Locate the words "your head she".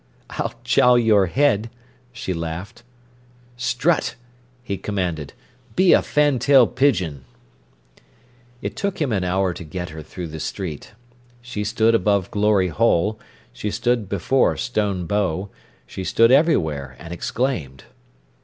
0.97-2.33